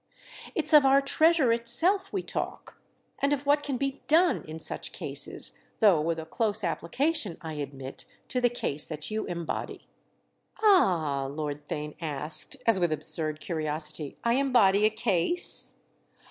"It's 0.55 0.73
of 0.73 0.83
our 0.83 0.99
Treasure 0.99 1.51
itself 1.53 2.11
we 2.11 2.23
talk—and 2.23 3.33
of 3.33 3.45
what 3.45 3.61
can 3.61 3.77
be 3.77 4.01
done 4.07 4.43
in 4.47 4.57
such 4.57 4.93
cases; 4.93 5.59
though 5.79 6.01
with 6.01 6.17
a 6.17 6.25
close 6.25 6.63
application, 6.63 7.37
I 7.39 7.53
admit, 7.61 8.05
to 8.29 8.41
the 8.41 8.49
case 8.49 8.83
that 8.87 9.11
you 9.11 9.27
embody." 9.27 9.85
"Ah," 10.63 11.27
Lord 11.27 11.67
Theign 11.67 11.95
asked 12.01 12.57
as 12.65 12.79
with 12.79 12.91
absurd 12.91 13.39
curiosity, 13.41 14.17
"I 14.23 14.37
embody 14.37 14.85
a 14.85 14.89
case?" 14.89 15.75